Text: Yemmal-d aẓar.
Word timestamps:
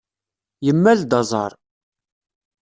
Yemmal-d 0.65 1.11
aẓar. 1.19 1.51